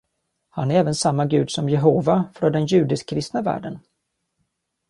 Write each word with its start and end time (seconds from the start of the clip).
Han 0.49 0.71
är 0.71 0.75
även 0.75 0.95
samma 0.95 1.25
gud 1.25 1.51
som 1.51 1.69
Jehovah 1.69 2.23
från 2.33 2.51
den 2.51 2.65
judisk-kristna 2.65 3.41
världen. 3.41 3.79